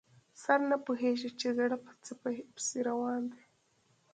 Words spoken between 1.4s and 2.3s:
زړه په څه